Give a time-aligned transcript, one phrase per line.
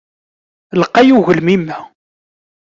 [0.81, 1.79] Lqay ugelmim-a.